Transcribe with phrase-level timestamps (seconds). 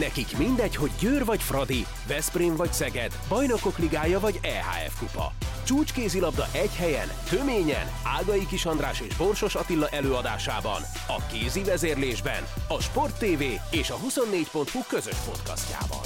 [0.00, 5.32] Nekik mindegy, hogy Győr vagy Fradi, Veszprém vagy Szeged, Bajnokok Ligája vagy EHF Kupa.
[5.66, 12.80] Csúcskézilabda egy helyen, töményen, Ágai Kis András és Borsos Attila előadásában, a kézi vezérlésben, a
[12.80, 16.04] Sport TV és a 24.hu közös podcastjában.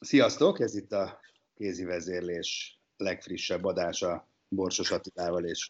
[0.00, 1.20] Sziasztok, ez itt a
[1.54, 5.68] kézi vezérlés legfrissebb adása Borsos Attilával és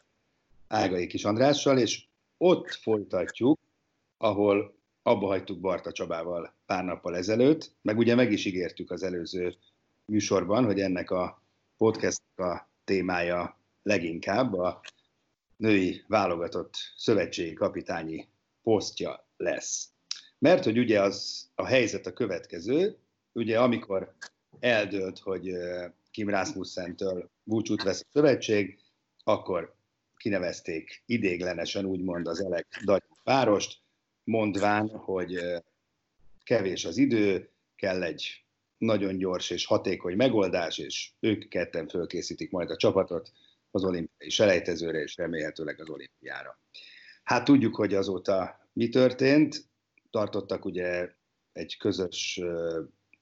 [0.68, 2.04] Ágai Kis Andrással, és
[2.36, 3.60] ott folytatjuk,
[4.22, 9.54] ahol abba hagytuk Barta Csabával pár nappal ezelőtt, meg ugye meg is ígértük az előző
[10.04, 11.42] műsorban, hogy ennek a
[11.76, 14.80] podcast a témája leginkább a
[15.56, 18.28] női válogatott szövetségi kapitányi
[18.62, 19.88] posztja lesz.
[20.38, 22.98] Mert hogy ugye az a helyzet a következő,
[23.32, 24.14] ugye amikor
[24.60, 25.52] eldőlt, hogy
[26.10, 28.78] Kim Rasmussen-től búcsút vesz a szövetség,
[29.24, 29.74] akkor
[30.16, 33.80] kinevezték idéglenesen úgymond az Elek Dagy párost,
[34.24, 35.40] mondván, hogy
[36.44, 38.44] kevés az idő, kell egy
[38.78, 43.32] nagyon gyors és hatékony megoldás, és ők ketten fölkészítik majd a csapatot
[43.70, 46.58] az olimpiai selejtezőre, és remélhetőleg az olimpiára.
[47.22, 49.64] Hát tudjuk, hogy azóta mi történt.
[50.10, 51.08] Tartottak ugye
[51.52, 52.40] egy közös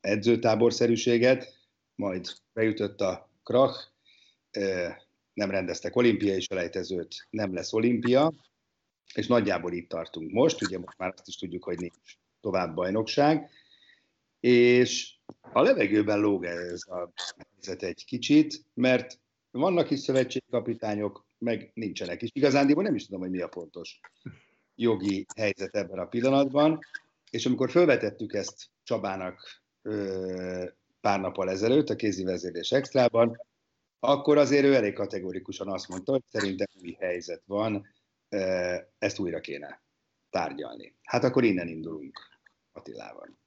[0.01, 1.55] edzőtáborszerűséget,
[1.95, 3.89] majd beütött a krach,
[5.33, 8.33] nem rendeztek olimpiai selejtezőt, nem lesz olimpia,
[9.15, 13.51] és nagyjából itt tartunk most, ugye most már azt is tudjuk, hogy nincs tovább bajnokság,
[14.41, 15.15] és
[15.53, 19.19] a levegőben lóg ez a helyzet egy kicsit, mert
[19.51, 22.31] vannak is szövetségkapitányok, meg nincsenek is.
[22.33, 24.01] Igazándiból nem is tudom, hogy mi a pontos
[24.75, 26.79] jogi helyzet ebben a pillanatban,
[27.31, 30.65] és amikor felvetettük ezt Csabának ö,
[31.01, 33.41] pár nappal ezelőtt a kézi vezérlés extrában,
[33.99, 37.87] akkor azért ő elég kategorikusan azt mondta, hogy szerintem új helyzet van,
[38.99, 39.83] ezt újra kéne
[40.31, 40.97] tárgyalni.
[41.03, 42.19] Hát akkor innen indulunk
[42.73, 43.39] Attilával.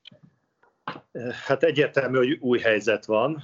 [1.45, 3.44] Hát egyértelmű, hogy új helyzet van.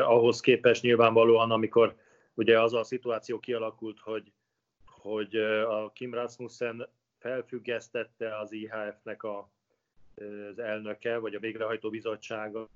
[0.00, 1.96] Ahhoz képest nyilvánvalóan, amikor
[2.34, 4.32] ugye az a szituáció kialakult, hogy,
[4.84, 6.88] hogy a Kim Rasmussen
[7.18, 9.50] felfüggesztette az IHF-nek a,
[10.50, 12.68] az elnöke, vagy a végrehajtó bizottsága,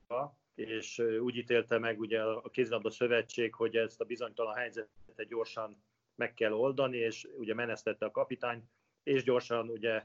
[0.54, 5.82] és úgy ítélte meg ugye a kézilabda szövetség, hogy ezt a bizonytalan helyzetet gyorsan
[6.20, 8.62] meg kell oldani, és ugye menesztette a kapitány,
[9.02, 10.04] és gyorsan ugye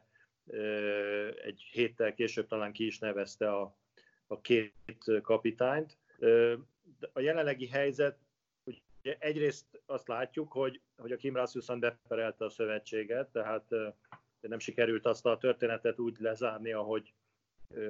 [1.43, 3.77] egy héttel később talán ki is nevezte a,
[4.27, 5.97] a két kapitányt.
[7.13, 8.19] A jelenlegi helyzet,
[8.63, 13.65] ugye egyrészt azt látjuk, hogy, hogy a Kim Rasmussen beperelte a szövetséget, tehát
[14.39, 17.13] nem sikerült azt a történetet úgy lezárni, ahogy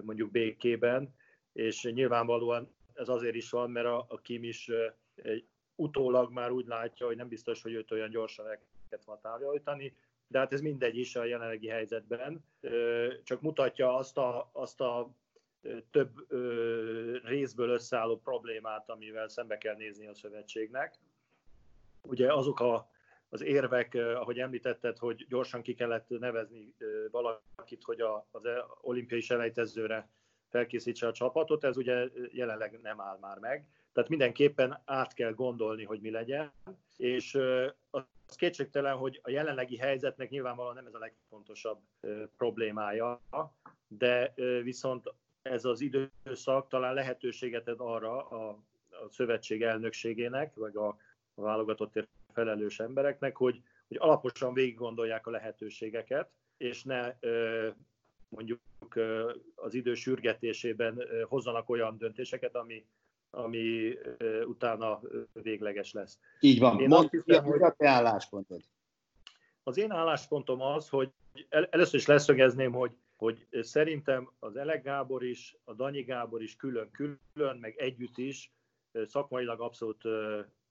[0.02, 1.16] mondjuk békében,
[1.52, 4.72] és nyilvánvalóan ez azért is van, mert a, a Kim is
[5.16, 8.60] egy utólag már úgy látja, hogy nem biztos, hogy őt olyan gyorsan el
[8.90, 9.96] kellett volna távolítani,
[10.28, 12.46] de hát ez mindegy is a jelenlegi helyzetben.
[13.24, 15.16] Csak mutatja azt a, azt a
[15.92, 16.12] több
[17.24, 20.96] részből összeálló problémát, amivel szembe kell nézni a szövetségnek.
[22.02, 22.90] Ugye azok a,
[23.30, 26.76] az érvek, ahogy említetted, hogy gyorsan ki kellett nevezni
[27.12, 28.44] valakit, hogy a, az
[28.82, 30.10] olimpiai selejtezőre
[30.50, 33.68] felkészítse a csapatot, ez ugye jelenleg nem áll már meg.
[33.96, 36.52] Tehát mindenképpen át kell gondolni, hogy mi legyen,
[36.98, 37.36] és
[37.90, 41.80] az kétségtelen, hogy a jelenlegi helyzetnek nyilvánvalóan nem ez a legfontosabb
[42.38, 43.22] problémája,
[43.88, 44.34] de
[44.64, 48.50] viszont ez az időszak talán lehetőséget ad arra a,
[48.90, 50.88] a szövetség elnökségének, vagy a,
[51.34, 57.14] a válogatottért felelős embereknek, hogy, hogy alaposan végig gondolják a lehetőségeket, és ne
[58.30, 58.62] mondjuk
[59.56, 62.86] az idő sürgetésében hozzanak olyan döntéseket, ami,
[63.36, 63.98] ami
[64.46, 65.00] utána
[65.34, 66.20] végleges lesz.
[66.40, 66.80] Így van.
[66.80, 68.62] Én Mondd, hiszem, hogy a te álláspontod?
[69.64, 71.12] Az én álláspontom az, hogy
[71.50, 76.56] el, először is leszögezném, hogy, hogy szerintem az Elek Gábor is, a Danyi Gábor is
[76.56, 78.52] külön-külön, meg együtt is
[79.06, 80.04] szakmailag abszolút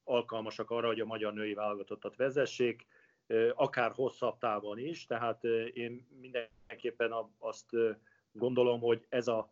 [0.05, 2.87] alkalmasak arra, hogy a magyar női válogatottat vezessék,
[3.55, 7.77] akár hosszabb távon is, tehát én mindenképpen azt
[8.33, 9.51] gondolom, hogy ez a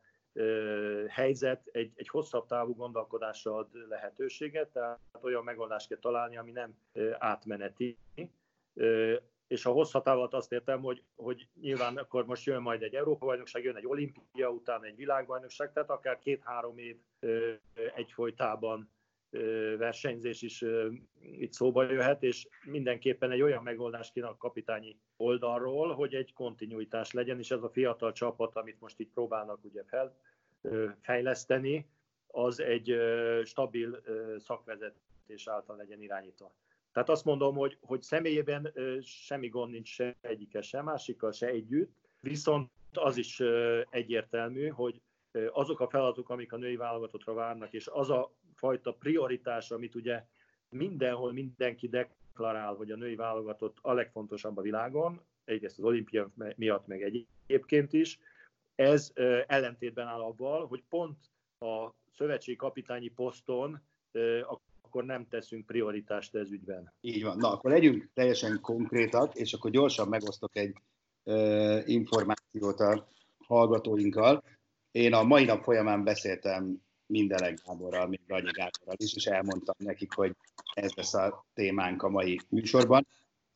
[1.09, 6.75] helyzet egy, egy hosszabb távú gondolkodásra ad lehetőséget, tehát olyan megoldást kell találni, ami nem
[7.19, 7.99] átmeneti.
[9.47, 13.65] És a hosszabb távot azt értem, hogy, hogy nyilván akkor most jön majd egy Európa-bajnokság,
[13.65, 16.97] jön egy olimpia, után egy világbajnokság, tehát akár két-három év
[17.95, 18.91] egyfolytában
[19.79, 20.65] versenyzés is
[21.21, 27.13] itt szóba jöhet, és mindenképpen egy olyan megoldás kéne a kapitányi oldalról, hogy egy kontinuitás
[27.13, 30.17] legyen, és ez a fiatal csapat, amit most itt próbálnak ugye fel,
[31.01, 31.89] fejleszteni,
[32.27, 32.97] az egy
[33.45, 34.03] stabil
[34.39, 36.55] szakvezetés által legyen irányítva.
[36.93, 42.03] Tehát azt mondom, hogy, hogy személyében semmi gond nincs se egyike, se másikkal, se együtt,
[42.23, 43.43] Viszont az is
[43.91, 45.01] egyértelmű, hogy
[45.53, 48.33] azok a feladatok, amik a női válogatottra várnak, és az a
[48.63, 50.25] fajta prioritás, amit ugye
[50.69, 56.87] mindenhol mindenki deklarál, hogy a női válogatott a legfontosabb a világon, egyrészt az olimpia miatt,
[56.87, 58.19] meg egyébként is,
[58.75, 59.13] ez
[59.47, 61.17] ellentétben áll avval, hogy pont
[61.59, 63.83] a szövetségi kapitányi poszton
[64.83, 66.93] akkor nem teszünk prioritást ez ügyben.
[67.01, 67.37] Így van.
[67.37, 70.77] Na, akkor legyünk teljesen konkrétak, és akkor gyorsan megosztok egy
[71.23, 73.09] uh, információt a
[73.47, 74.45] hallgatóinkkal.
[74.91, 76.83] Én a mai nap folyamán beszéltem
[77.13, 80.37] minden Gáborral, még Ragyi Gáborral is, és elmondtam nekik, hogy
[80.75, 83.07] ez lesz a témánk a mai műsorban.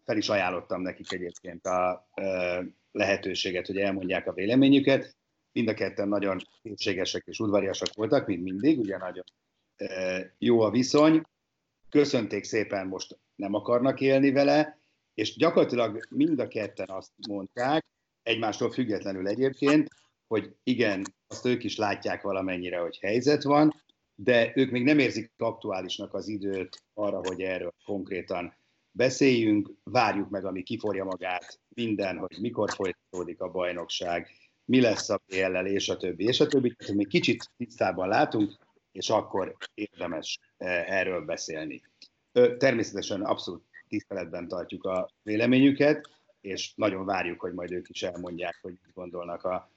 [0.04, 5.16] Fel is ajánlottam nekik egyébként a uh, lehetőséget, hogy elmondják a véleményüket.
[5.52, 9.24] Mind a ketten nagyon készségesek és udvariasak voltak, mint mindig, ugye nagyon
[10.38, 11.22] jó a viszony,
[11.90, 14.78] köszönték szépen, most nem akarnak élni vele,
[15.14, 17.84] és gyakorlatilag mind a ketten azt mondták,
[18.22, 19.88] egymástól függetlenül egyébként,
[20.26, 23.84] hogy igen, azt ők is látják valamennyire, hogy helyzet van,
[24.14, 28.54] de ők még nem érzik aktuálisnak az időt arra, hogy erről konkrétan
[28.90, 34.30] beszéljünk, várjuk meg, ami kiforja magát, minden, hogy mikor folytatódik a bajnokság,
[34.64, 36.74] mi lesz a bl és a többi, és a többi.
[36.74, 38.56] Tehát még kicsit tisztában látunk,
[38.92, 41.82] és akkor érdemes eh, erről beszélni.
[42.58, 46.08] Természetesen abszolút tiszteletben tartjuk a véleményüket,
[46.40, 49.70] és nagyon várjuk, hogy majd ők is elmondják, hogy mit gondolnak a,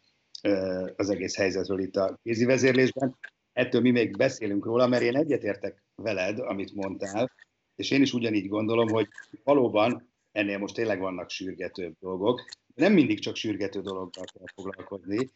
[0.96, 3.18] az egész helyzetről itt a kézi vezérlésben.
[3.54, 7.32] Ettől mi még beszélünk róla, mert én egyetértek veled, amit mondtál,
[7.76, 9.08] és én is ugyanígy gondolom, hogy
[9.44, 12.46] valóban ennél most tényleg vannak sürgetőbb dolgok.
[12.76, 15.32] Nem mindig csak sürgető dologgal kell foglalkozni.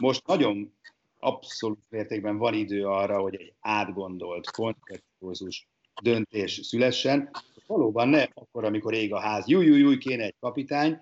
[0.00, 0.74] Most nagyon
[1.18, 5.68] abszolút mértékben van idő arra, hogy egy átgondolt, koncepciózus
[6.02, 7.30] döntés szülessen.
[7.66, 11.00] Valóban ne akkor, amikor ég a ház, júj, júj, júj, kéne egy kapitány,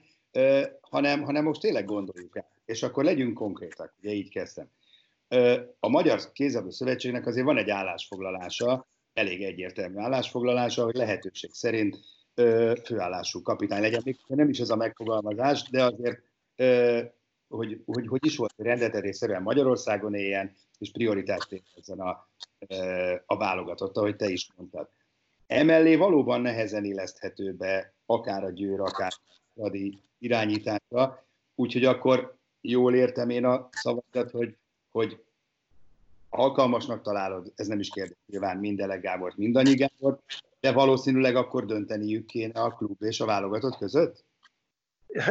[0.81, 2.53] hanem, hanem most tényleg gondoljuk el.
[2.65, 4.69] És akkor legyünk konkrétak, ugye így kezdtem.
[5.81, 11.97] A Magyar Kézabdó Szövetségnek azért van egy állásfoglalása, elég egyértelmű állásfoglalása, hogy lehetőség szerint
[12.85, 14.03] főállású kapitány legyen.
[14.05, 16.23] Még nem is ez a megfogalmazás, de azért
[17.49, 22.29] hogy, hogy, hogy is volt, hogy Magyarországon éljen, és prioritást érkezzen a,
[23.27, 24.89] a válogatott, ahogy te is mondtad.
[25.47, 29.13] Emellé valóban nehezen illeszthető be akár a győr, akár
[29.55, 32.37] a Radi irányításra, úgyhogy akkor
[32.71, 34.57] jól értem én a szavakat, hogy,
[34.91, 35.23] hogy
[36.29, 40.23] alkalmasnak találod, ez nem is kérdés, nyilván minden Gábort, mindannyi Gábort,
[40.61, 44.25] de valószínűleg akkor dönteniük kéne a klub és a válogatott között?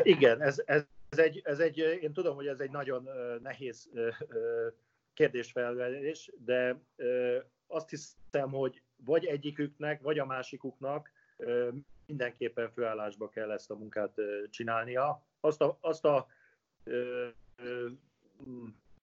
[0.03, 3.09] Igen, ez, ez ez egy, ez egy, én tudom, hogy ez egy nagyon
[3.41, 3.89] nehéz
[5.13, 6.81] kérdésfelvelés, de
[7.67, 11.11] azt hiszem, hogy vagy egyiküknek, vagy a másikuknak
[12.05, 14.13] mindenképpen főállásba kell ezt a munkát
[14.49, 15.25] csinálnia.
[15.39, 16.27] Azt a, azt a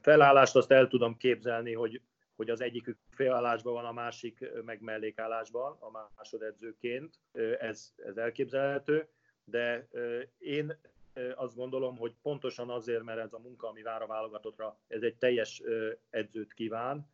[0.00, 2.00] felállást azt el tudom képzelni, hogy,
[2.36, 7.18] hogy az egyikük főállásban van, a másik meg mellékállásban, a másodedzőként.
[7.58, 9.08] Ez, ez elképzelhető,
[9.44, 9.88] de
[10.38, 10.78] én
[11.34, 15.16] azt gondolom, hogy pontosan azért, mert ez a munka, ami vár a válogatottra, ez egy
[15.16, 15.62] teljes
[16.10, 17.08] edzőt kíván.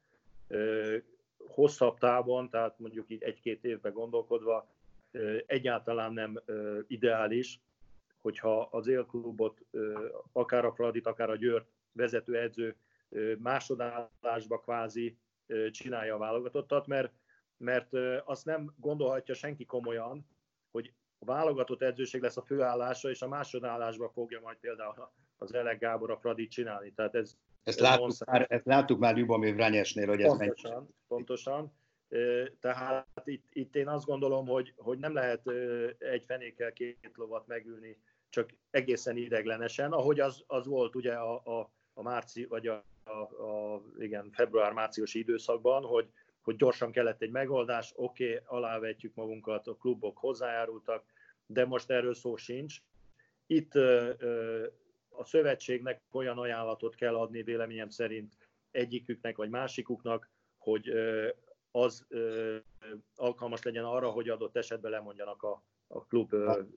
[1.39, 4.75] Hosszabb távon, tehát mondjuk így egy-két évben gondolkodva,
[5.47, 6.41] egyáltalán nem
[6.87, 7.61] ideális,
[8.27, 9.61] hogyha az élklubot,
[10.33, 12.77] akár a Fradit, akár a Győrt vezető edző
[13.39, 15.19] másodállásba kvázi
[15.71, 17.13] csinálja a válogatottat, mert,
[17.57, 17.89] mert
[18.25, 20.27] azt nem gondolhatja senki komolyan,
[20.71, 25.79] hogy a válogatott edzőség lesz a főállása, és a másodállásba fogja majd például az Elek
[25.79, 26.93] Gábor a Fradit csinálni.
[26.93, 30.95] Tehát ez, ezt, láttuk már, ezt láttuk már Ljubomir Vranyesnél, hogy ez pontosan, megy.
[31.07, 31.73] Pontosan.
[32.61, 35.49] Tehát itt, itt én azt gondolom, hogy, hogy nem lehet
[35.99, 37.99] egy fenékkel két lovat megülni,
[38.37, 43.45] csak egészen ideglenesen, ahogy az, az volt ugye a, a, a márci, vagy a, a,
[43.45, 46.09] a igen, február-márciusi időszakban, hogy,
[46.41, 51.05] hogy gyorsan kellett egy megoldás, oké, okay, alávetjük magunkat, a klubok hozzájárultak,
[51.47, 52.77] de most erről szó sincs.
[53.47, 53.75] Itt
[55.09, 58.37] a szövetségnek olyan ajánlatot kell adni véleményem szerint
[58.71, 60.93] egyiküknek vagy másikuknak, hogy
[61.71, 62.07] az
[63.15, 66.31] alkalmas legyen arra, hogy adott esetben lemondjanak a, a klub.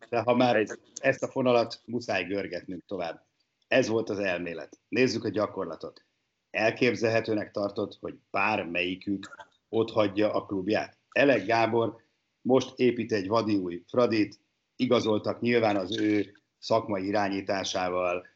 [0.10, 0.66] De ha már
[1.02, 3.26] ezt a fonalat muszáj görgetnünk tovább.
[3.68, 4.80] Ez volt az elmélet.
[4.88, 6.06] Nézzük a gyakorlatot.
[6.50, 10.98] Elképzelhetőnek tartott, hogy bármelyikük ott hagyja a klubját.
[11.10, 11.96] Elek Gábor
[12.42, 14.40] most épít egy vadi új Fradit,
[14.76, 18.28] igazoltak nyilván az ő szakmai irányításával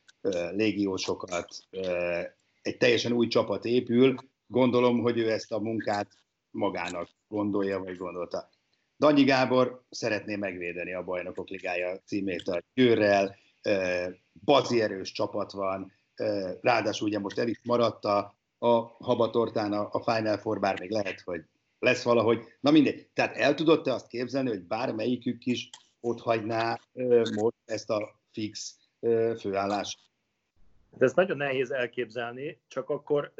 [0.51, 1.47] légiósokat,
[2.61, 4.15] egy teljesen új csapat épül,
[4.47, 6.07] gondolom, hogy ő ezt a munkát
[6.49, 8.49] magának gondolja, vagy gondolta.
[8.97, 13.35] Danyi Gábor szeretné megvédeni a Bajnokok Ligája címét a Győrrel,
[14.45, 15.91] bazi erős csapat van,
[16.61, 18.69] ráadásul ugye most el is maradt a, a
[19.03, 21.43] habatortán a, Final Four, bár még lehet, hogy
[21.79, 22.43] lesz valahogy.
[22.59, 23.07] Na mindegy.
[23.13, 25.69] Tehát el tudod te azt képzelni, hogy bármelyikük is
[25.99, 26.79] ott hagyná
[27.35, 28.77] most ezt a fix
[29.39, 29.99] főállást?
[30.97, 33.33] De ez nagyon nehéz elképzelni, csak akkor,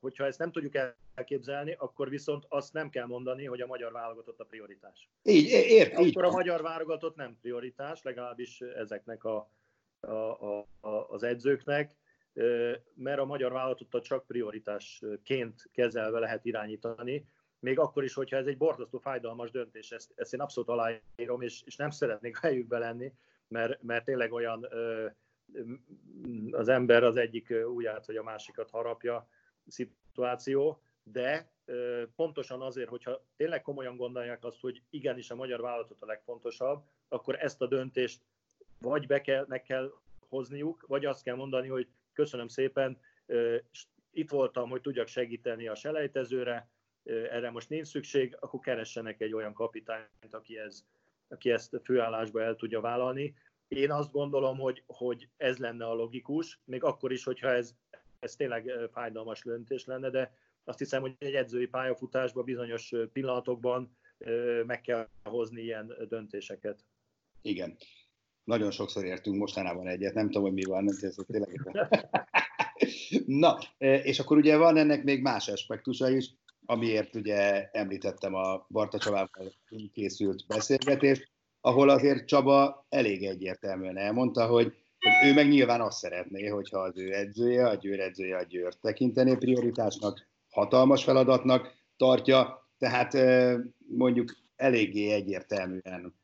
[0.00, 0.74] hogyha ezt nem tudjuk
[1.18, 5.10] elképzelni, akkor viszont azt nem kell mondani, hogy a magyar válogatott a prioritás.
[5.22, 6.18] Így, ért, akkor így.
[6.18, 9.50] a magyar válogatott nem prioritás, legalábbis ezeknek a,
[10.00, 11.96] a, a, a, az edzőknek,
[12.94, 17.28] mert a magyar válogatottat csak prioritásként kezelve lehet irányítani,
[17.60, 21.62] még akkor is, hogyha ez egy borzasztó fájdalmas döntés, ezt, ezt én abszolút aláírom, és,
[21.64, 23.12] és nem szeretnék helyükbe lenni,
[23.48, 25.06] mert, mert tényleg olyan ö,
[26.50, 29.28] az ember az egyik ujját, hogy a másikat harapja
[29.66, 31.52] szituáció, de
[32.16, 37.42] pontosan azért, hogyha tényleg komolyan gondolják azt, hogy igenis a magyar vállalatot a legfontosabb, akkor
[37.42, 38.20] ezt a döntést
[38.80, 39.92] vagy be kell, meg kell
[40.28, 42.98] hozniuk, vagy azt kell mondani, hogy köszönöm szépen,
[44.10, 46.68] itt voltam, hogy tudjak segíteni a selejtezőre,
[47.04, 50.84] erre most nincs szükség, akkor keressenek egy olyan kapitányt, aki, ez,
[51.28, 53.34] aki ezt főállásba el tudja vállalni.
[53.68, 57.74] Én azt gondolom, hogy, hogy ez lenne a logikus, még akkor is, hogyha ez,
[58.18, 60.32] ez tényleg fájdalmas döntés lenne, de
[60.68, 63.98] azt hiszem, hogy egy edzői pályafutásban bizonyos pillanatokban
[64.66, 66.84] meg kell hozni ilyen döntéseket.
[67.42, 67.76] Igen.
[68.44, 71.70] Nagyon sokszor értünk mostanában egyet, nem tudom, hogy mi van, ez tényleg...
[73.42, 76.34] Na, és akkor ugye van ennek még más aspektusa is,
[76.66, 79.52] amiért ugye említettem a Barta Csabával
[79.92, 86.46] készült beszélgetést, ahol azért Csaba elég egyértelműen elmondta, hogy, hogy ő meg nyilván azt szeretné,
[86.46, 93.16] hogyha az ő edzője, a Győr edzője a Győr tekintené prioritásnak, hatalmas feladatnak tartja, tehát
[93.88, 96.14] mondjuk eléggé egyértelműen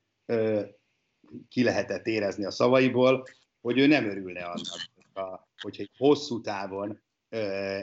[1.48, 3.26] ki lehetett érezni a szavaiból,
[3.60, 7.02] hogy ő nem örülne annak, hogyha egy hosszú távon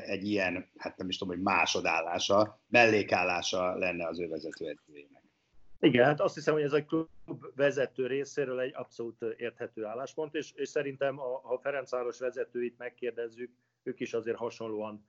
[0.05, 5.23] egy ilyen, hát nem is tudom, hogy másodállása, mellékállása lenne az ő vezető edzőjének.
[5.79, 7.07] Igen, hát azt hiszem, hogy ez a klub
[7.55, 13.51] vezető részéről egy abszolút érthető álláspont, és, és szerintem, ha Ferencváros vezetőit megkérdezzük,
[13.83, 15.05] ők is azért hasonlóan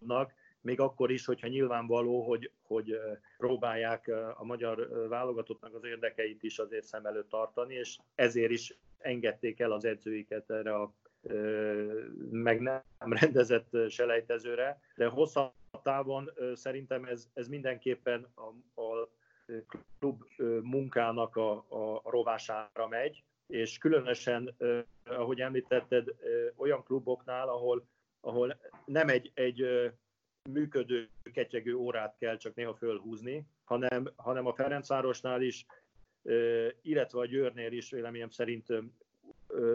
[0.00, 3.00] gondolkodnak, még akkor is, hogyha nyilvánvaló, hogy, hogy
[3.38, 9.60] próbálják a magyar válogatottnak az érdekeit is azért szem előtt tartani, és ezért is engedték
[9.60, 10.92] el az edzőiket erre a
[12.30, 12.82] meg nem
[13.20, 15.52] rendezett selejtezőre, de hosszabb
[15.82, 19.08] távon szerintem ez, ez mindenképpen a, a
[19.98, 20.22] klub
[20.62, 24.56] munkának a, a rovására megy, és különösen,
[25.04, 26.14] ahogy említetted,
[26.56, 27.86] olyan kluboknál, ahol,
[28.20, 29.90] ahol nem egy, egy
[30.50, 35.66] működő, ketyegő órát kell csak néha fölhúzni, hanem, hanem a Ferencvárosnál is,
[36.82, 38.68] illetve a Győrnél is véleményem szerint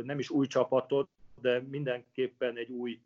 [0.04, 1.10] nem is új csapatot,
[1.42, 3.02] de mindenképpen egy új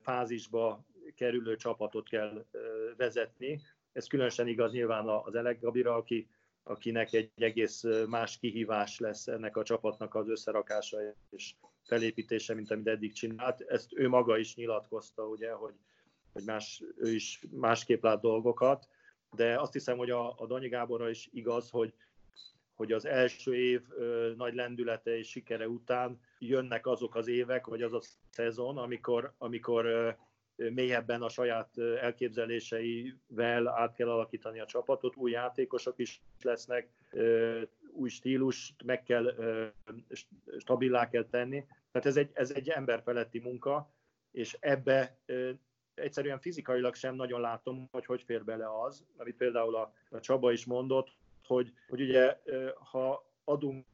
[0.00, 0.84] fázisba
[1.14, 2.46] kerülő csapatot kell
[2.96, 3.60] vezetni.
[3.92, 6.28] Ez különösen igaz nyilván az Elek Gabira, aki,
[6.62, 10.98] akinek egy egész más kihívás lesz ennek a csapatnak az összerakása
[11.30, 13.60] és felépítése, mint amit eddig csinált.
[13.60, 15.74] Ezt ő maga is nyilatkozta, ugye, hogy,
[16.32, 18.88] hogy más, ő is másképp lát dolgokat,
[19.36, 21.94] de azt hiszem, hogy a, a Danyi Gáborra is igaz, hogy,
[22.74, 27.82] hogy az első év ö, nagy lendülete és sikere után jönnek azok az évek, vagy
[27.82, 30.10] az a szezon, amikor, amikor ö,
[30.56, 36.88] mélyebben a saját elképzeléseivel át kell alakítani a csapatot, új játékosok is lesznek,
[37.92, 39.34] új stílust meg kell,
[40.58, 41.64] stabilá kell tenni.
[41.90, 43.92] Tehát ez egy, ez egy emberfeletti munka,
[44.30, 45.18] és ebbe
[45.94, 50.52] egyszerűen fizikailag sem nagyon látom, hogy hogy fér bele az, amit például a, a Csaba
[50.52, 52.38] is mondott, hogy, hogy ugye
[52.90, 53.86] ha adunk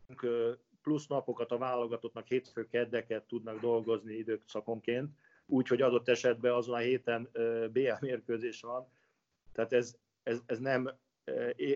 [0.83, 5.11] plusz napokat a válogatottnak, hétfő keddeket tudnak dolgozni időszakonként,
[5.47, 7.29] úgyhogy adott esetben azon a héten
[7.73, 8.89] BL mérkőzés van.
[9.53, 10.91] Tehát ez, ez, ez nem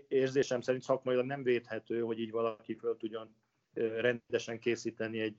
[0.07, 3.35] érzésem szerint szakmailag nem védhető, hogy így valaki föl tudjon
[3.73, 5.37] rendesen készíteni egy,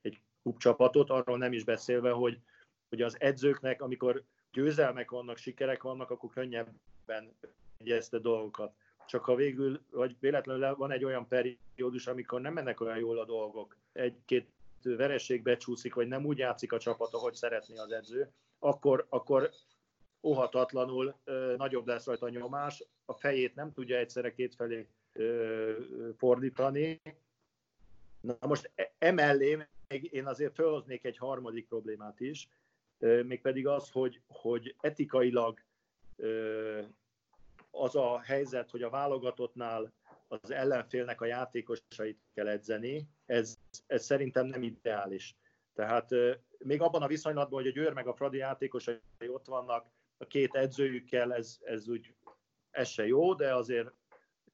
[0.00, 2.40] egy klubcsapatot, arról nem is beszélve, hogy,
[2.88, 7.36] hogy az edzőknek, amikor győzelmek vannak, sikerek vannak, akkor könnyebben
[7.76, 8.74] egyezte dolgokat.
[9.06, 13.24] Csak ha végül, vagy véletlenül van egy olyan periódus, amikor nem mennek olyan jól a
[13.24, 14.50] dolgok, egy-két
[14.82, 19.50] vereség becsúszik, vagy nem úgy játszik a csapat, ahogy szeretné az edző, akkor, akkor
[20.22, 24.88] óhatatlanul ö, nagyobb lesz rajta a nyomás, a fejét nem tudja egyszerre kétfelé
[26.16, 27.00] fordítani.
[28.20, 32.48] Na most e, emellé még én azért felhoznék egy harmadik problémát is,
[32.98, 35.60] mégpedig az, hogy, hogy etikailag
[37.70, 39.92] az a helyzet, hogy a válogatottnál
[40.28, 45.36] az ellenfélnek a játékosait kell edzeni, ez, ez szerintem nem ideális.
[45.74, 46.10] Tehát
[46.58, 49.86] még abban a viszonylatban, hogy a Győr meg a Fradi játékosai ott vannak,
[50.20, 52.14] a két edzőjükkel, ez, ez úgy
[52.70, 53.92] ez se jó, de azért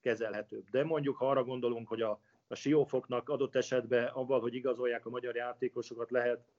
[0.00, 0.70] kezelhetőbb.
[0.70, 5.10] De mondjuk, ha arra gondolunk, hogy a, a Siófoknak adott esetben abban, hogy igazolják a
[5.10, 6.52] magyar játékosokat, lehet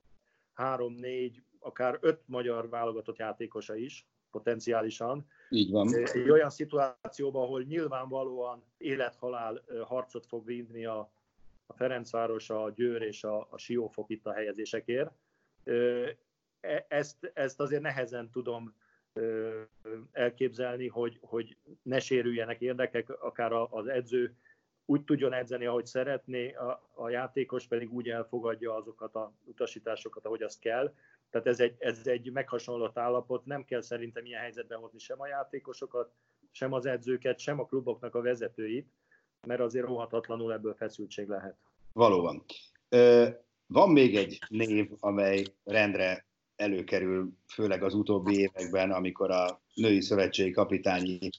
[0.54, 5.28] három, négy, akár öt magyar válogatott játékosa is, potenciálisan.
[5.50, 5.96] Így van.
[5.96, 11.12] Egy olyan szituációban, ahol nyilvánvalóan élethalál harcot fog vinni a,
[11.66, 15.12] a Ferencváros, a Győr és a, a Siófok itt a helyezésekért.
[15.64, 18.76] E, ezt, ezt azért nehezen tudom
[20.12, 24.36] elképzelni, hogy, hogy ne sérüljenek érdekek, akár az edző
[24.86, 30.42] úgy tudjon edzeni, ahogy szeretné, a, a játékos pedig úgy elfogadja azokat a utasításokat, ahogy
[30.42, 30.94] az kell.
[31.30, 35.28] Tehát ez egy, ez egy meghasonlott állapot, nem kell szerintem ilyen helyzetbe hozni sem a
[35.28, 36.12] játékosokat,
[36.52, 38.92] sem az edzőket, sem a kluboknak a vezetőit,
[39.48, 41.56] mert azért rohatatlanul ebből feszültség lehet.
[41.94, 42.44] Valóban.
[43.68, 46.26] Van még egy név, amely rendre
[46.58, 51.30] előkerül, főleg az utóbbi években, amikor a női szövetségi kapitányi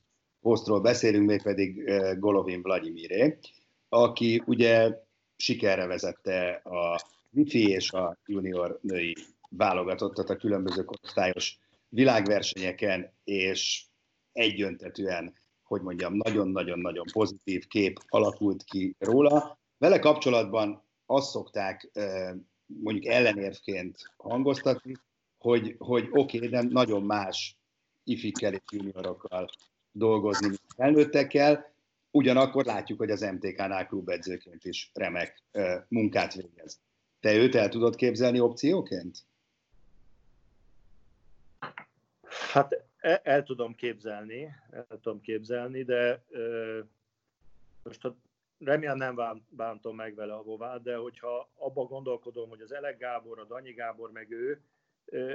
[0.40, 3.38] posztról beszélünk, mégpedig Golovin Vladimiré,
[3.88, 4.98] aki ugye
[5.36, 9.16] sikerre vezette a wifi és a junior női
[9.50, 11.58] válogatottat a különböző korosztályos
[11.88, 13.84] világversenyeken, és
[14.32, 19.58] egyöntetűen, hogy mondjam, nagyon-nagyon-nagyon pozitív kép alakult ki róla.
[19.78, 21.90] Vele kapcsolatban azt szokták
[22.66, 24.96] mondjuk ellenérvként hangoztatni,
[25.38, 27.56] hogy, hogy oké, okay, de nagyon más
[28.04, 29.48] ifikkel és juniorokkal
[29.92, 31.72] dolgozni, mint felnőttekkel,
[32.10, 35.42] ugyanakkor látjuk, hogy az MTK-nál klubedzőként is remek
[35.88, 36.80] munkát végez.
[37.20, 39.18] Te őt el tudod képzelni opcióként?
[42.52, 46.80] Hát el, el tudom képzelni, el tudom képzelni, de ö,
[47.82, 48.16] most a,
[48.58, 53.38] remélem nem bántom meg vele a Vovát, de hogyha abba gondolkodom, hogy az Elek Gábor,
[53.38, 54.60] a Danyi Gábor, meg ő,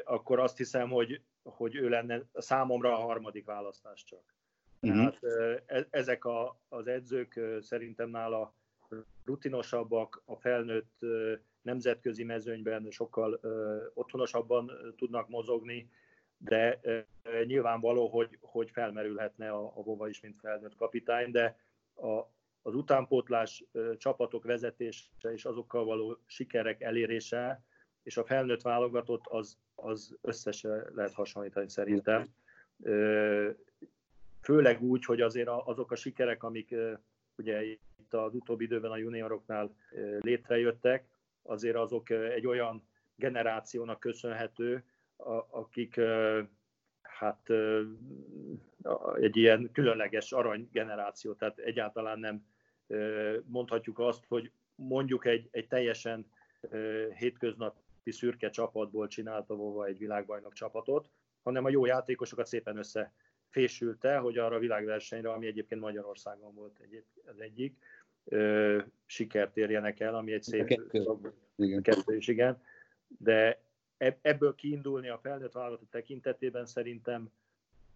[0.04, 4.36] akkor azt hiszem, hogy, hogy ő lenne számomra a harmadik választás csak.
[4.82, 5.00] Uh-huh.
[5.00, 5.56] Tehát ö,
[5.90, 8.54] ezek a, az edzők szerintem nála
[9.26, 11.00] rutinosabbak, a felnőtt
[11.62, 13.40] nemzetközi mezőnyben sokkal
[13.94, 15.90] otthonosabban tudnak mozogni,
[16.38, 16.80] de
[17.46, 21.58] nyilvánvaló, hogy, hogy felmerülhetne a, a Vova is, mint felnőtt kapitány, de
[21.96, 22.20] a,
[22.62, 23.66] az utánpótlás
[23.98, 27.64] csapatok vezetése és azokkal való sikerek elérése,
[28.04, 32.28] és a felnőtt válogatott az, az összese lehet hasonlítani szerintem.
[34.42, 36.76] Főleg úgy, hogy azért azok a sikerek, amik
[37.38, 39.76] ugye itt az utóbbi időben a junioroknál
[40.20, 41.08] létrejöttek,
[41.42, 44.84] azért azok egy olyan generációnak köszönhető,
[45.50, 46.00] akik
[47.02, 47.50] hát
[49.16, 52.46] egy ilyen különleges aranygeneráció, tehát egyáltalán nem
[53.46, 56.32] mondhatjuk azt, hogy mondjuk egy, egy teljesen
[57.18, 61.10] hétköznapi szürke csapatból csinálta volna egy világbajnok csapatot,
[61.44, 67.04] hanem a jó játékosokat szépen összefésülte, hogy arra a világversenyre, ami egyébként Magyarországon volt egy,
[67.26, 67.78] az egyik,
[69.06, 71.06] sikert érjenek el, ami egy szép kettő.
[71.82, 72.62] Kettő is, igen.
[73.08, 73.62] De
[74.22, 77.32] ebből kiindulni a felnőtt vállalatok tekintetében szerintem,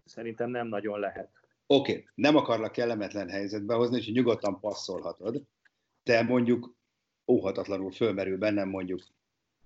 [0.03, 1.29] szerintem nem nagyon lehet.
[1.67, 2.07] Oké, okay.
[2.15, 5.41] nem akarlak kellemetlen helyzetbe hozni, hogy nyugodtan passzolhatod,
[6.03, 6.75] de mondjuk
[7.27, 9.03] óhatatlanul fölmerül bennem mondjuk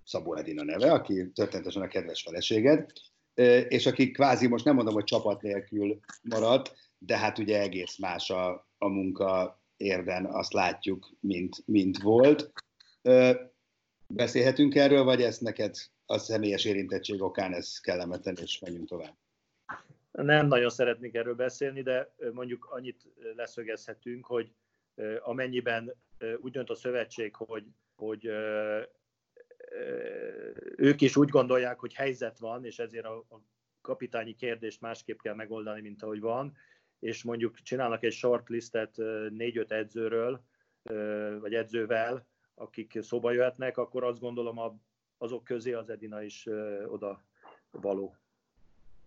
[0.04, 2.92] Szabó Edina neve, aki történetesen a kedves feleséged,
[3.68, 8.30] és aki kvázi most nem mondom, hogy csapat nélkül maradt, de hát ugye egész más
[8.30, 12.52] a, a munka érden, azt látjuk, mint, mint volt.
[14.06, 15.74] Beszélhetünk erről, vagy ezt neked
[16.06, 19.16] a személyes érintettség okán ez kellemetlen, és menjünk tovább.
[20.10, 23.02] Nem nagyon szeretnék erről beszélni, de mondjuk annyit
[23.36, 24.52] leszögezhetünk, hogy
[25.22, 25.94] amennyiben
[26.40, 27.64] úgy dönt a szövetség, hogy,
[27.96, 28.30] hogy
[30.76, 33.40] ők is úgy gondolják, hogy helyzet van, és ezért a, a
[33.80, 36.56] kapitányi kérdést másképp kell megoldani, mint ahogy van,
[36.98, 38.96] és mondjuk csinálnak egy shortlistet
[39.30, 40.44] négy-öt edzőről,
[41.40, 44.76] vagy edzővel, akik szóba jöhetnek, akkor azt gondolom a
[45.22, 46.46] azok közé az Edina is
[46.86, 47.24] oda
[47.70, 48.16] való.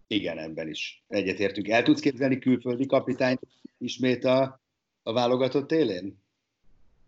[0.08, 1.68] Igen, ebben is egyetértünk.
[1.68, 3.42] El tudsz képzelni külföldi kapitányt
[3.78, 4.62] ismét a,
[5.04, 6.18] a válogatott élén?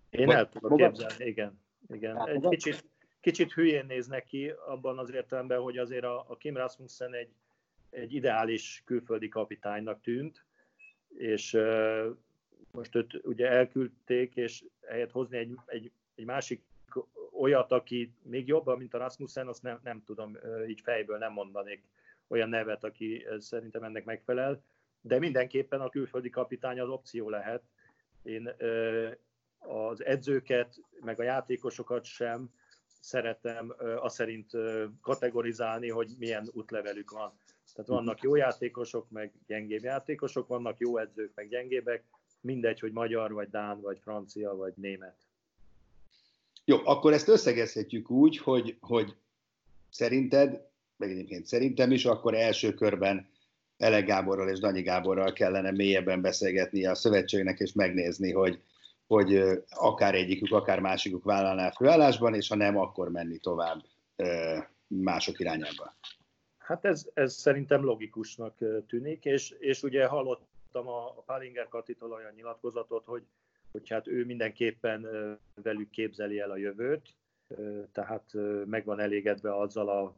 [0.10, 1.60] Én el tudom képzelni, igen.
[1.93, 2.28] igen.
[2.28, 2.86] Egy kicsit,
[3.28, 7.30] kicsit hülyén néz neki abban az értelemben, hogy azért a, a Kim Rasmussen egy,
[7.90, 10.46] egy ideális külföldi kapitánynak tűnt,
[11.18, 12.06] és uh,
[12.72, 16.62] most őt ugye elküldték, és helyett hozni egy, egy, egy másik
[17.32, 20.38] olyat, aki még jobban, mint a Rasmussen, azt nem, nem tudom,
[20.68, 21.84] így fejből nem mondanék
[22.28, 24.63] olyan nevet, aki szerintem ennek megfelel,
[25.02, 27.63] de mindenképpen a külföldi kapitány az opció lehet,
[28.24, 28.54] én
[29.58, 32.50] az edzőket, meg a játékosokat sem
[33.00, 34.52] szeretem azt szerint
[35.02, 37.34] kategorizálni, hogy milyen útlevelük van.
[37.74, 42.04] Tehát vannak jó játékosok, meg gyengébb játékosok, vannak jó edzők, meg gyengébbek,
[42.42, 45.16] mindegy, hogy magyar, vagy dán, vagy francia, vagy német.
[46.66, 49.16] Jó, akkor ezt összegezhetjük úgy, hogy, hogy
[49.90, 53.30] szerinted, meg egyébként szerintem is, akkor első körben
[53.78, 58.62] Elek Gáborral és Danyi Gáborral kellene mélyebben beszélgetni a szövetségnek, és megnézni, hogy,
[59.08, 63.82] hogy akár egyikük, akár másikuk vállalná főállásban, és ha nem, akkor menni tovább
[64.88, 65.96] mások irányába.
[66.58, 72.34] Hát ez, ez szerintem logikusnak tűnik, és, és ugye hallottam a, a Pálinger Katitól olyan
[72.36, 73.24] nyilatkozatot, hogy,
[73.72, 75.08] hogy hát ő mindenképpen
[75.62, 77.15] velük képzeli el a jövőt,
[77.91, 78.32] tehát
[78.65, 80.15] meg van elégedve azzal a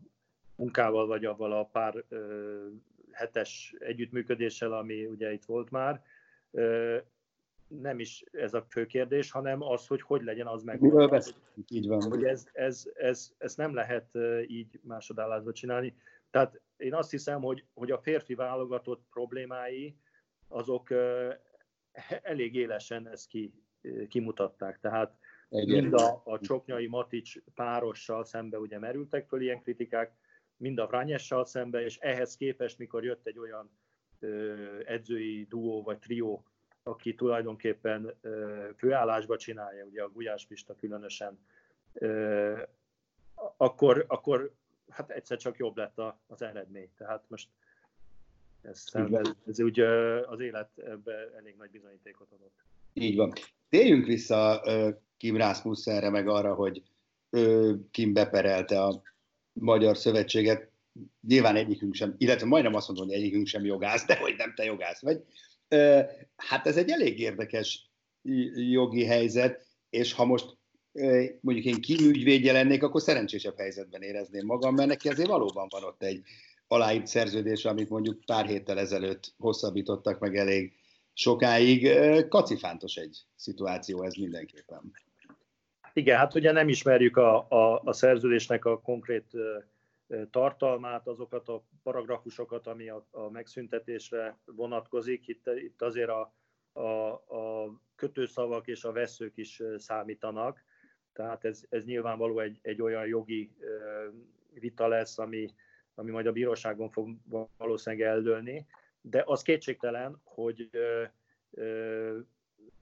[0.56, 2.04] munkával, vagy avval a pár
[3.12, 6.04] hetes együttműködéssel, ami ugye itt volt már.
[7.70, 10.82] Nem is ez a fő kérdés, hanem az, hogy hogy legyen az meg.
[11.68, 12.02] Így van.
[12.02, 15.96] Hogy ez, ez, ez, ez nem lehet így másodállásba csinálni.
[16.30, 19.98] Tehát én azt hiszem, hogy, hogy a férfi válogatott problémái,
[20.48, 20.90] azok
[22.22, 23.54] elég élesen ezt ki,
[24.08, 24.80] kimutatták.
[24.80, 25.18] Tehát
[25.50, 25.82] Igen.
[25.82, 30.16] mind a, a Csoknyai Matics párossal szembe ugye merültek föl ilyen kritikák,
[30.58, 33.72] mind a Vrányessal szembe, és ehhez képest, mikor jött egy olyan
[34.86, 36.46] edzői duó vagy trió,
[36.84, 38.20] aki tulajdonképpen
[38.78, 41.40] főállásba csinálja, ugye a Gulyás Pista különösen,
[43.58, 44.54] akkor, akkor
[44.90, 46.90] hát egyszer csak jobb lett a, az eredmény.
[46.98, 47.50] Tehát most
[48.62, 49.80] ez, ez, ez úgy
[50.28, 52.56] az élet ebbe elég nagy bizonyítékot adott.
[52.94, 53.34] Így van.
[53.70, 54.64] Térjünk vissza
[55.18, 56.84] Kim Rasmussenre, meg arra, hogy
[57.92, 59.02] Kim beperelte a
[59.54, 60.72] Magyar Szövetséget.
[61.28, 64.64] Nyilván egyikünk sem, illetve majdnem azt mondom, hogy egyikünk sem jogász, de hogy nem te
[64.64, 65.24] jogász vagy.
[66.36, 67.92] Hát ez egy elég érdekes
[68.54, 70.58] jogi helyzet, és ha most
[71.42, 76.04] mondjuk én kimügyvédje lennék, akkor szerencsésebb helyzetben érezném magam, mert neki azért valóban van ott
[76.04, 76.22] egy
[76.68, 80.74] aláírt szerződés, amit mondjuk pár héttel ezelőtt hosszabbítottak meg elég
[81.14, 81.90] sokáig.
[82.28, 84.92] Kacifántos egy szituáció ez mindenképpen.
[85.94, 89.26] Igen, hát ugye nem ismerjük a, a, a szerződésnek a konkrét
[90.30, 95.28] tartalmát, azokat a paragrafusokat, ami a, a megszüntetésre vonatkozik.
[95.28, 96.34] Itt, itt azért a,
[96.72, 100.64] a, a kötőszavak és a veszők is számítanak.
[101.14, 103.56] Tehát ez, ez nyilvánvaló egy, egy olyan jogi
[104.54, 105.54] vita lesz, ami,
[105.96, 107.16] ami majd a bíróságon fog
[107.58, 108.66] valószínűleg eldőlni,
[109.02, 110.70] de az kétségtelen, hogy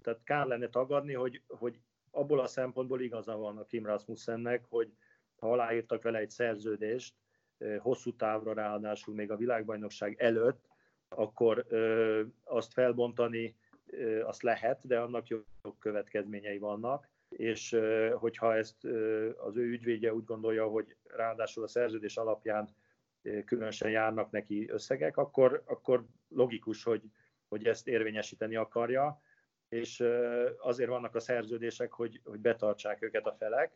[0.02, 1.80] tehát kár lenne tagadni, hogy, hogy
[2.12, 4.94] abból a szempontból igaza van a Kim Rasmussennek, hogy
[5.40, 7.16] ha aláírtak vele egy szerződést,
[7.80, 10.68] hosszú távra ráadásul még a világbajnokság előtt,
[11.10, 11.66] akkor
[12.44, 13.56] azt felbontani
[14.24, 15.40] azt lehet, de annak jó
[15.80, 17.10] következményei vannak.
[17.30, 17.78] És
[18.14, 18.86] hogyha ezt
[19.38, 22.76] az ő ügyvédje úgy gondolja, hogy ráadásul a szerződés alapján
[23.46, 27.02] különösen járnak neki összegek, akkor, akkor logikus, hogy,
[27.48, 29.22] hogy ezt érvényesíteni akarja,
[29.70, 30.04] és
[30.58, 33.72] azért vannak a szerződések, hogy, hogy betartsák őket a felek,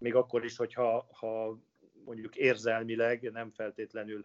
[0.00, 1.58] még akkor is, hogyha ha
[2.04, 4.24] mondjuk érzelmileg nem feltétlenül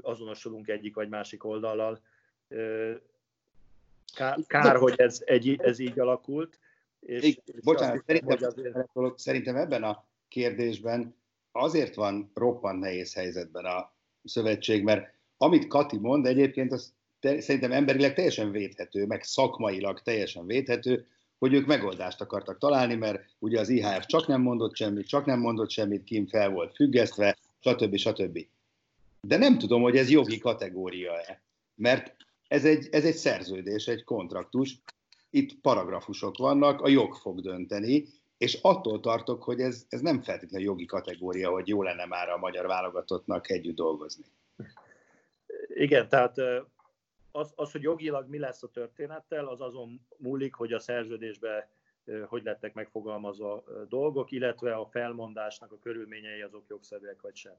[0.00, 2.00] azonosulunk egyik vagy másik oldallal.
[4.14, 6.58] Kár, kár hogy ez, egy, ez így alakult,
[7.00, 9.18] és, és bocsánat, szerintem, azért...
[9.18, 11.14] szerintem ebben a kérdésben
[11.52, 13.92] azért van roppant nehéz helyzetben a
[14.24, 20.46] szövetség, mert amit Kati mond egyébként, az te, szerintem emberileg teljesen védhető, meg szakmailag teljesen
[20.46, 21.06] védhető,
[21.44, 25.38] hogy ők megoldást akartak találni, mert ugye az IHF csak nem mondott semmit, csak nem
[25.40, 27.96] mondott semmit, Kim fel volt függesztve, stb.
[27.96, 28.46] stb.
[29.20, 31.42] De nem tudom, hogy ez jogi kategória-e,
[31.74, 32.16] mert
[32.48, 34.78] ez egy, ez egy szerződés, egy kontraktus,
[35.30, 38.04] itt paragrafusok vannak, a jog fog dönteni,
[38.38, 42.38] és attól tartok, hogy ez, ez nem feltétlenül jogi kategória, hogy jó lenne már a
[42.38, 44.24] magyar válogatottnak együtt dolgozni.
[45.68, 46.36] Igen, tehát
[47.36, 51.68] az, az, hogy jogilag mi lesz a történettel, az azon múlik, hogy a szerződésbe
[52.26, 57.54] hogy lettek megfogalmazva dolgok, illetve a felmondásnak a körülményei azok jogszerűek vagy sem.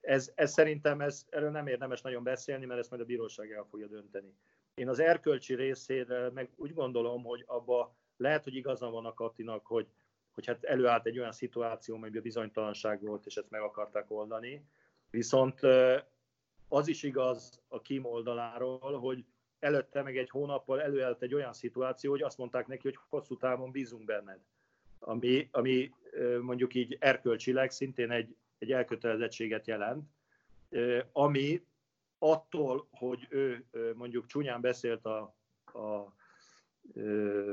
[0.00, 3.66] Ez, ez szerintem ez, erről nem érdemes nagyon beszélni, mert ezt majd a bíróság el
[3.70, 4.34] fogja dönteni.
[4.74, 9.66] Én az erkölcsi részére meg úgy gondolom, hogy abba lehet, hogy igaza van a Katinak,
[9.66, 9.86] hogy,
[10.30, 14.64] hogy hát előállt egy olyan szituáció, amelyben bizonytalanság volt, és ezt meg akarták oldani.
[15.10, 15.60] Viszont
[16.68, 19.24] az is igaz a Kim oldaláról, hogy
[19.58, 23.70] előtte meg egy hónappal előállt egy olyan szituáció, hogy azt mondták neki, hogy hosszú távon
[23.70, 24.40] bízunk benned.
[24.98, 25.94] Ami, ami
[26.40, 30.10] mondjuk így erkölcsileg szintén egy, egy elkötelezettséget jelent,
[31.12, 31.62] ami
[32.18, 36.14] attól, hogy ő mondjuk csúnyán beszélt a, a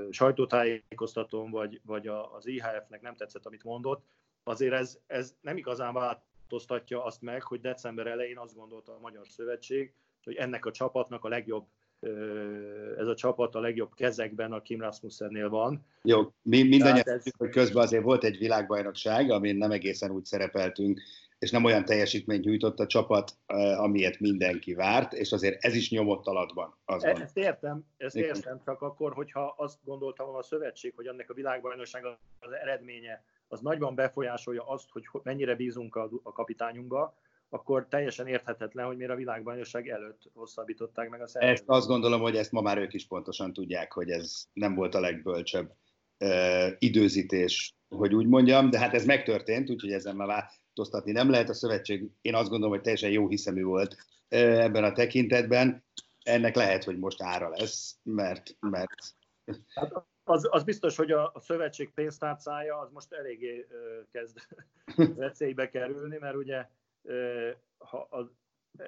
[0.09, 4.05] sajtótájékoztatón, vagy, vagy az IHF-nek nem tetszett, amit mondott,
[4.43, 5.93] azért ez, ez nem igazán
[6.53, 11.25] változtatja azt meg, hogy december elején azt gondolta a Magyar Szövetség, hogy ennek a csapatnak
[11.25, 11.65] a legjobb
[12.97, 15.85] ez a csapat a legjobb kezekben a Kim Rasmussennél van.
[16.01, 17.23] Jó, mi mindannyian ez...
[17.37, 21.01] hogy közben azért volt egy világbajnokság, amin nem egészen úgy szerepeltünk,
[21.39, 23.37] és nem olyan teljesítményt nyújtott a csapat,
[23.77, 26.75] amilyet mindenki várt, és azért ez is nyomott alatban.
[26.85, 31.33] Az ezt értem, ezt értem, csak akkor, hogyha azt gondoltam a szövetség, hogy ennek a
[31.33, 32.05] világbajnokság
[32.39, 37.17] az eredménye, az nagyban befolyásolja azt, hogy mennyire bízunk a, a kapitányunkba,
[37.49, 41.61] akkor teljesen érthetetlen, hogy miért a világbajnokság előtt hosszabbították meg a szerződést.
[41.61, 44.95] Ezt azt gondolom, hogy ezt ma már ők is pontosan tudják, hogy ez nem volt
[44.95, 45.75] a legbölcsebb
[46.19, 51.49] uh, időzítés, hogy úgy mondjam, de hát ez megtörtént, úgyhogy ezen már változtatni nem lehet.
[51.49, 53.95] A szövetség, én azt gondolom, hogy teljesen jó hiszemű volt
[54.29, 55.83] uh, ebben a tekintetben.
[56.23, 58.55] Ennek lehet, hogy most ára lesz, mert...
[58.59, 58.95] mert...
[59.73, 59.91] Hát
[60.23, 63.67] az, az biztos, hogy a, a szövetség pénztárcája az most eléggé uh,
[64.11, 64.37] kezd
[65.15, 66.67] veszélybe kerülni, mert ugye
[67.77, 68.31] ha az,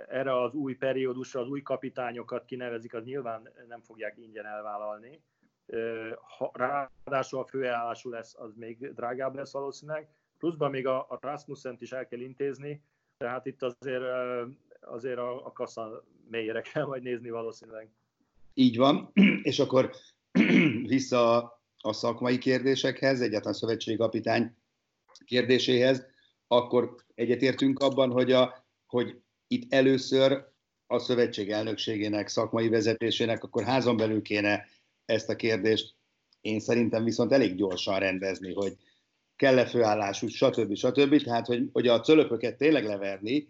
[0.07, 5.23] erre az új periódusra az új kapitányokat kinevezik, az nyilván nem fogják ingyen elvállalni.
[6.37, 10.09] Ha, ráadásul a főállású lesz, az még drágább lesz valószínűleg.
[10.37, 12.83] Pluszban még a, a Rasmussen-t is el kell intézni,
[13.17, 14.03] tehát itt azért,
[14.81, 17.89] azért a, a kassa mélyre kell majd nézni valószínűleg.
[18.53, 19.11] Így van,
[19.43, 19.91] és akkor
[20.95, 21.37] vissza
[21.77, 24.55] a szakmai kérdésekhez, egyáltalán szövetségkapitány
[25.25, 26.05] kérdéséhez
[26.47, 30.53] akkor egyetértünk abban, hogy, a, hogy itt először
[30.87, 34.65] a szövetség elnökségének, szakmai vezetésének akkor házon belül kéne
[35.05, 35.95] ezt a kérdést
[36.45, 38.75] én szerintem viszont elég gyorsan rendezni, hogy
[39.35, 40.75] kell-e főállású, stb.
[40.75, 41.21] stb.
[41.23, 43.47] Tehát, hogy, hogy a cölöpöket tényleg leverni,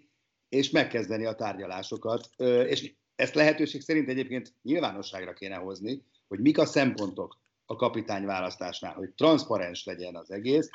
[0.49, 2.29] és megkezdeni a tárgyalásokat.
[2.67, 9.09] És ezt lehetőség szerint egyébként nyilvánosságra kéne hozni, hogy mik a szempontok a kapitányválasztásnál, hogy
[9.09, 10.69] transzparens legyen az egész,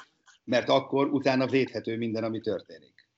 [0.44, 3.08] mert akkor utána védhető minden, ami történik.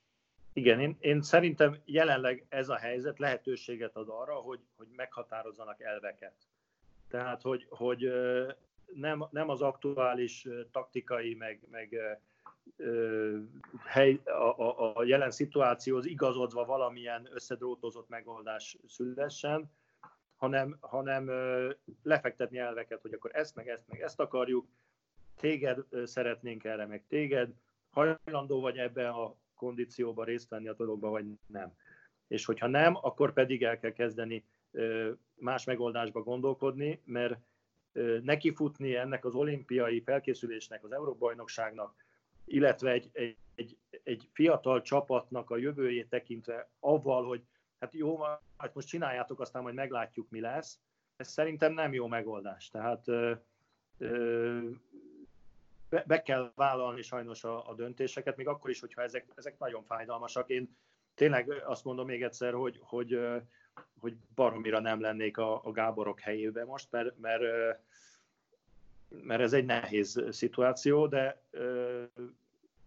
[0.53, 6.35] Igen, én, én szerintem jelenleg ez a helyzet lehetőséget ad arra, hogy, hogy meghatározzanak elveket.
[7.09, 8.13] Tehát, hogy, hogy
[8.95, 11.97] nem, nem az aktuális taktikai, meg, meg
[13.85, 19.71] hely, a, a, a jelen szituációhoz igazodva valamilyen összedrótozott megoldás szülessen,
[20.37, 21.31] hanem, hanem
[22.03, 24.67] lefektetni elveket, hogy akkor ezt, meg ezt, meg ezt akarjuk,
[25.37, 27.53] téged szeretnénk erre, meg téged,
[27.91, 31.73] hajlandó vagy ebbe a kondícióba részt venni a dologba, vagy nem.
[32.29, 34.45] És hogyha nem, akkor pedig el kell kezdeni
[35.35, 37.39] más megoldásba gondolkodni, mert
[38.23, 42.02] nekifutni ennek az olimpiai felkészülésnek, az Európa-bajnokságnak,
[42.45, 47.43] illetve egy, egy, egy, egy fiatal csapatnak a jövőjét tekintve avval, hogy
[47.79, 48.23] hát jó,
[48.57, 50.81] hát most csináljátok, aztán majd meglátjuk, mi lesz,
[51.17, 52.69] ez szerintem nem jó megoldás.
[52.69, 53.33] Tehát ö,
[53.99, 54.61] ö,
[55.89, 59.85] be, be kell vállalni sajnos a, a döntéseket, még akkor is, hogyha ezek, ezek nagyon
[59.85, 60.49] fájdalmasak.
[60.49, 60.77] Én
[61.15, 63.21] tényleg azt mondom még egyszer, hogy, hogy,
[64.01, 67.43] hogy baromira nem lennék a, a Gáborok helyébe most, mert, mert,
[69.23, 71.43] mert ez egy nehéz szituáció, de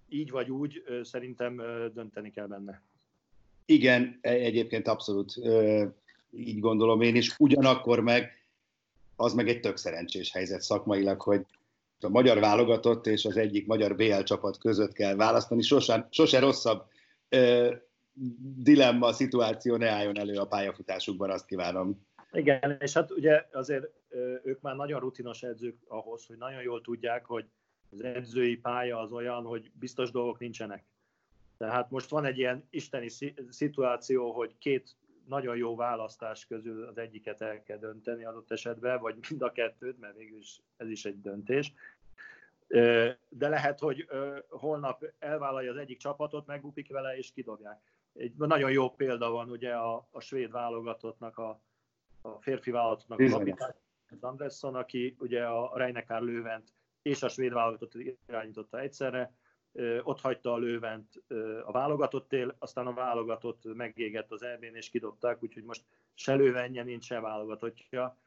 [0.09, 1.61] így vagy úgy szerintem
[1.93, 2.81] dönteni kell benne.
[3.65, 5.33] Igen, e, egyébként abszolút
[6.31, 7.35] így gondolom én is.
[7.39, 8.45] Ugyanakkor meg
[9.15, 11.45] az meg egy tök szerencsés helyzet szakmailag, hogy
[11.99, 15.61] a magyar válogatott és az egyik magyar BL csapat között kell választani.
[15.61, 16.83] Sose, sose rosszabb
[17.29, 17.73] ö,
[18.63, 22.05] dilemma, szituáció ne álljon elő a pályafutásukban, azt kívánom.
[22.31, 23.85] Igen, és hát ugye azért
[24.43, 27.45] ők már nagyon rutinos edzők ahhoz, hogy nagyon jól tudják, hogy
[27.91, 30.83] az edzői pálya az olyan, hogy biztos dolgok nincsenek.
[31.57, 33.07] Tehát most van egy ilyen isteni
[33.49, 34.95] szituáció, hogy két
[35.27, 39.99] nagyon jó választás közül az egyiket el kell dönteni adott esetben, vagy mind a kettőt,
[39.99, 41.73] mert végül is ez is egy döntés.
[43.29, 44.07] De lehet, hogy
[44.49, 47.81] holnap elvállalja az egyik csapatot, megbukik vele, és kidobják.
[48.13, 51.59] Egy nagyon jó példa van ugye a, a svéd válogatottnak, a,
[52.21, 53.73] a férfi válogatottnak a kapitány,
[54.23, 57.93] Andersson, aki ugye a Reinekár Lővent és a svéd válogatott
[58.27, 59.33] irányította egyszerre,
[60.03, 61.23] ott hagyta a lővent
[61.65, 67.03] a válogatottél, aztán a válogatott megégett az elbén és kidobták, úgyhogy most se lővenje nincs,
[67.03, 68.17] se válogatottja.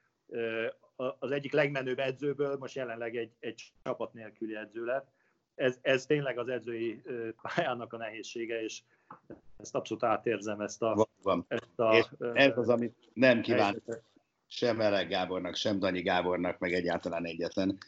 [0.97, 5.09] Az egyik legmenőbb edzőből most jelenleg egy, egy csapat nélküli edző lett.
[5.55, 7.03] Ez, ez tényleg az edzői
[7.43, 8.83] pályának a nehézsége, és
[9.57, 11.07] ezt abszolút átérzem, ezt a...
[11.23, 11.45] Van.
[11.49, 13.83] Ezt a és ez az, amit nem kíván
[14.49, 17.79] sem Elek Gábornak, sem Danyi Gábornak, meg egyáltalán egyetlen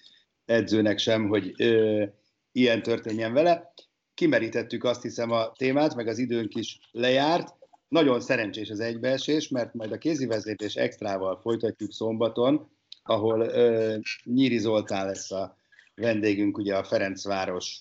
[0.44, 1.54] edzőnek sem, hogy
[2.52, 3.72] ilyen történjen vele.
[4.14, 7.54] Kimerítettük azt hiszem a témát, meg az időnk is lejárt.
[7.88, 12.70] Nagyon szerencsés az egybeesés, mert majd a kézi vezérlés extrával folytatjuk szombaton
[13.02, 15.56] ahol ö, Nyíri Zoltán lesz a
[15.94, 17.78] vendégünk, ugye a Ferencváros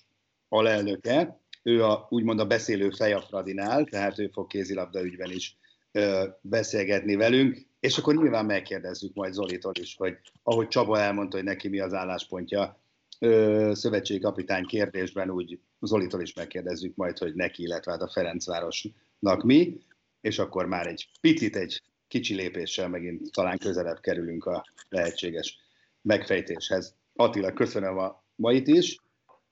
[0.48, 5.58] alelnöke, ő a, úgymond a beszélő fej a Fradinál, tehát ő fog kézilabda ügyben is
[5.92, 11.46] ö, beszélgetni velünk, és akkor nyilván megkérdezzük majd Zolitól is, hogy ahogy Csaba elmondta, hogy
[11.46, 12.80] neki mi az álláspontja
[13.20, 19.44] ö, szövetségi kapitány kérdésben, úgy Zolitól is megkérdezzük majd, hogy neki, illetve hát a Ferencvárosnak
[19.44, 19.78] mi,
[20.22, 25.58] és akkor már egy picit, egy kicsi lépéssel megint talán közelebb kerülünk a lehetséges
[26.02, 26.96] megfejtéshez.
[27.16, 28.98] Attila, köszönöm a mait is,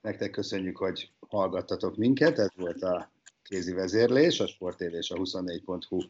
[0.00, 3.10] nektek köszönjük, hogy hallgattatok minket, ez volt a
[3.42, 6.00] kézi vezérlés, a Sport TV és a 24.hu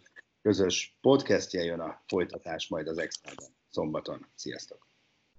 [0.42, 4.26] közös podcastje, jön a folytatás majd az Extrában szombaton.
[4.34, 4.87] Sziasztok!